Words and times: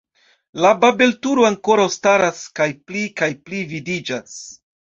La 0.63 0.69
babelturo 0.85 1.45
ankoraŭ 1.49 1.85
staras 1.97 2.41
kaj 2.61 2.69
pli 2.89 3.05
kaj 3.23 3.31
pli 3.47 3.63
vidiĝas. 3.77 4.39